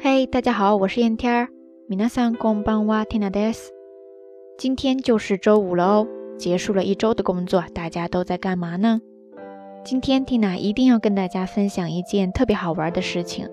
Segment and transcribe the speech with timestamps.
[0.00, 1.48] 嘿，大家好，我是燕天儿。
[1.88, 3.70] 皆さんこんばんは、ティナです。
[4.58, 9.00] 今天就是周五了哦，结束了一周的工作，大家都在干嘛呢？
[9.84, 13.48] 今天 Tina 一定要跟大家分享一件特别好玩的事情。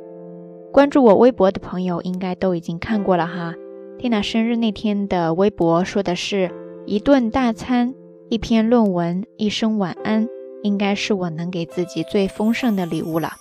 [0.71, 3.53] 关注我微博的朋友应该都已经看过了哈。
[3.99, 6.51] Tina 生日那天的微博说的是
[6.85, 7.93] 一顿大餐、
[8.29, 10.27] 一篇论文、一声晚安，
[10.63, 13.33] 应该是我能给自己最丰盛的礼物了。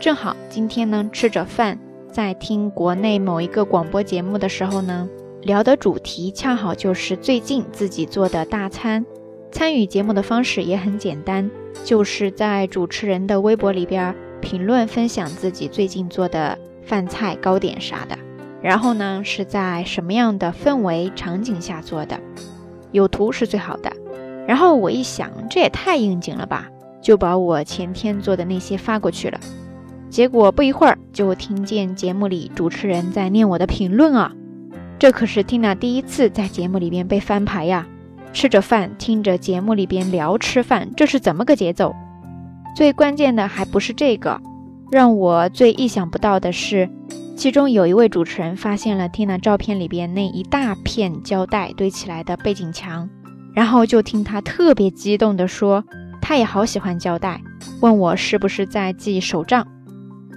[0.00, 1.78] 正好今天呢，吃着饭。
[2.11, 5.07] 在听国内某一个广播节目的时候呢，
[5.43, 9.05] 聊的主题恰好就是最近自己做的大餐。
[9.49, 11.49] 参与节目的方式也很简单，
[11.85, 18.17] 就是在主持人的微博里边评论分享自己最近做的饭菜、糕点啥的。
[18.61, 22.19] 然后呢，是在什么样的氛围场景下做的，
[22.91, 23.91] 有图是最好的。
[24.45, 26.69] 然后我一想，这也太应景了吧，
[27.01, 29.39] 就把我前天做的那些发过去了。
[30.11, 34.33] 结果不一会儿就听见节目里主持人在念我的评论啊，
[34.99, 37.87] 这可是 Tina 第一次在节目里边被翻牌呀！
[38.33, 41.95] 吃着饭听着节目里边聊吃饭，这是怎么个节奏？
[42.75, 44.41] 最关键的还不是这个，
[44.91, 46.89] 让我最意想不到的是，
[47.37, 53.09] 其中有一位主持人发现了 Tina 照片里边那一大片胶带堆起来的背景墙，
[53.55, 55.85] 然后就听他特别激动地说，
[56.21, 57.39] 他也好喜欢胶带，
[57.79, 59.65] 问我是不是在记手账。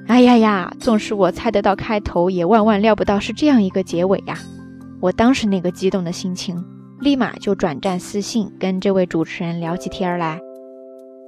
[0.07, 0.73] 哎呀呀！
[0.79, 4.37] 纵使我猜得到开头，也万万料不到是这样一个结尾呀！
[4.99, 6.63] 我当时那个激动的心情，
[6.99, 10.39] 立马就转战私信跟这位主持人聊起天来。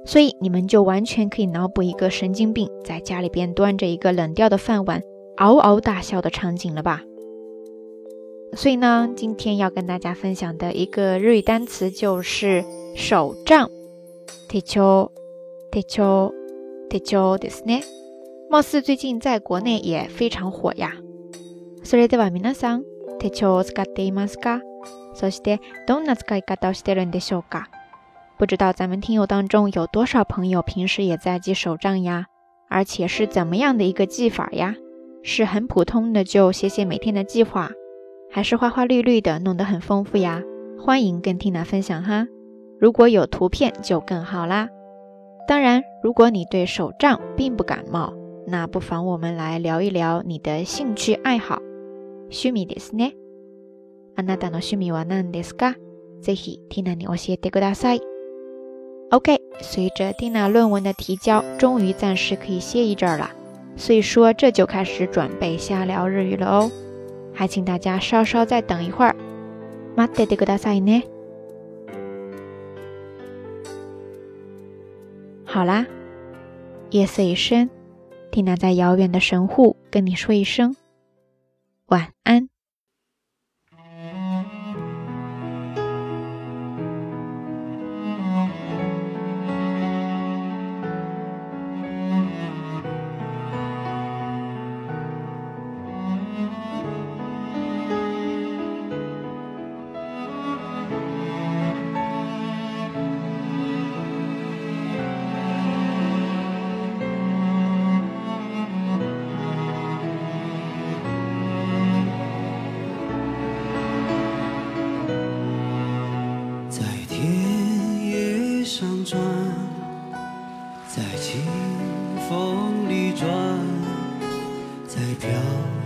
[0.04, 5.00] 所以你们就完全可以脑补一个神经病在家里边端着一个冷掉的饭碗，
[5.36, 7.02] 嗷嗷大笑的场景了吧？
[8.56, 12.64] 所以呢，今天要跟大家分享的一个日语单词就是
[12.96, 13.70] 手账。
[14.50, 15.08] 手帳、
[15.72, 16.32] 手帳、
[16.90, 17.82] 手帳ですね。
[18.50, 20.92] 貌似最近在国内也非常火呀。
[21.82, 22.84] それでは皆さん、
[23.18, 24.60] 手帳を使っていますか？
[25.14, 27.64] そしてどんな使い方をしてるんでしょうか？
[28.38, 32.26] 不知道咱们听友当中有多少朋友平时也在记手账呀？
[32.68, 34.74] 而且是怎么样的一个记法呀？
[35.22, 37.70] 是很普通的就写写每天的计划，
[38.30, 40.42] 还是花花绿绿的弄得很丰富呀？
[40.84, 42.26] 欢迎跟 Tina 分享哈。
[42.80, 44.68] 如果有图片就更好啦。
[45.46, 48.12] 当然，如果你对手账并不感冒。
[48.46, 51.60] 那不妨我们来聊一聊你的兴趣爱好。
[52.30, 53.14] 趣味ですね。
[54.16, 55.76] あなたの趣味は何ですか？
[56.20, 58.00] ぜひ Tina に教えてください。
[59.10, 63.30] OK，随着 Tina 论文的提交，终于暂时可以歇一阵了，
[63.76, 66.70] 所以说这就开始准备瞎聊日语了哦。
[67.32, 69.14] 还请大家稍稍再等一会儿。
[69.94, 71.04] 待っててくださいね。
[75.44, 75.86] 好啦，
[76.90, 77.68] 夜色已深。
[78.37, 80.75] 缇娜在遥远的神户跟你说一声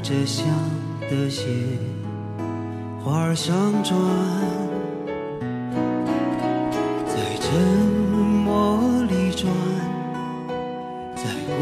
[0.03, 0.47] 着香
[1.01, 1.47] 的线，
[3.03, 3.95] 花儿上转，
[7.05, 7.53] 在沉
[8.43, 9.53] 默里转，
[11.15, 11.53] 在孤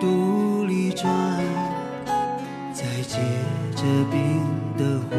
[0.00, 1.12] 独里转，
[2.72, 3.18] 在结
[3.74, 4.40] 着冰
[4.76, 5.16] 的湖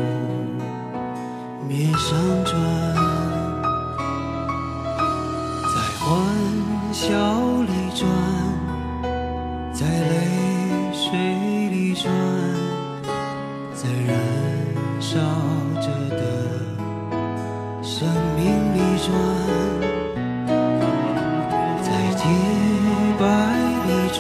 [1.68, 2.56] 面上转，
[5.66, 6.08] 在欢
[6.94, 7.06] 笑
[7.64, 8.10] 里转，
[9.74, 11.49] 在泪水。
[12.02, 12.14] 转，
[13.74, 14.16] 在燃
[15.02, 15.20] 烧
[15.82, 16.22] 着的
[17.84, 18.08] 生
[18.38, 19.08] 命里转，
[21.84, 22.24] 在洁
[23.20, 23.26] 白
[23.86, 24.20] 里转，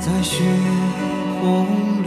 [0.00, 0.42] 在血
[1.42, 1.97] 红。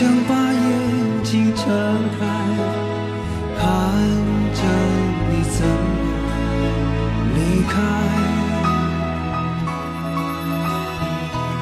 [0.00, 1.66] 想把眼睛睁
[2.18, 2.20] 开
[3.58, 3.64] 看
[4.54, 4.62] 着
[5.28, 6.00] 你怎么
[7.34, 7.72] 离开。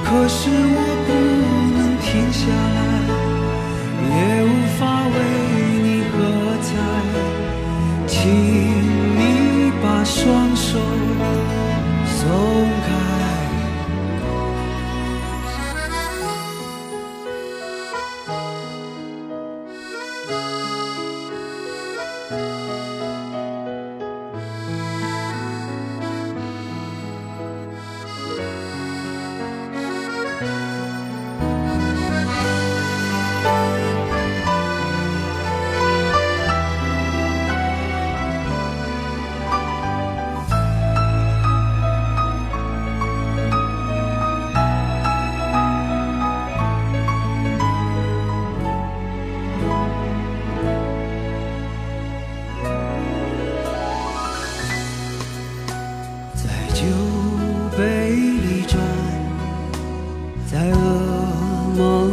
[0.04, 1.10] 可是我不
[1.76, 2.46] 能停下
[2.76, 2.87] 来。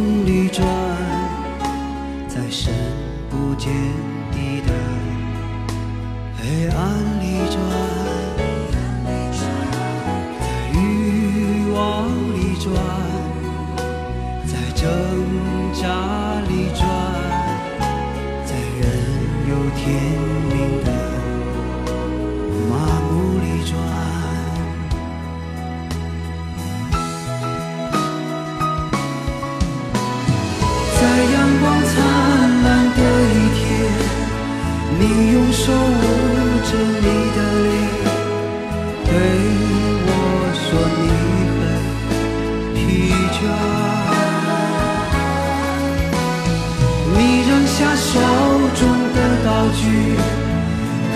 [0.05, 0.63] 风里转
[2.27, 2.71] 在深
[3.27, 3.73] 不见
[4.31, 4.71] 底的
[6.37, 7.14] 黑暗里。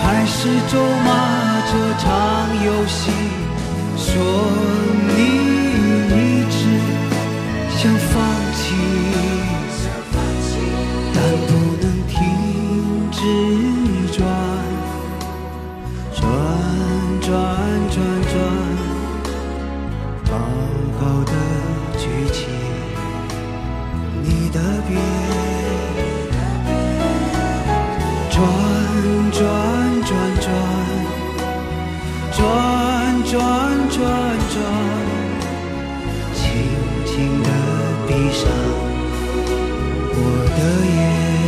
[0.01, 3.12] 开始咒骂这场游戏
[3.98, 5.09] 说
[32.40, 33.36] 转转
[33.90, 34.00] 转
[34.50, 34.58] 转
[36.34, 36.42] 轻
[37.06, 37.50] 轻地
[38.08, 38.50] 闭上
[40.14, 40.18] 我
[40.56, 40.60] 的
[40.96, 41.39] 眼。